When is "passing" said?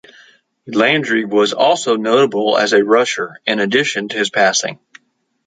4.31-4.79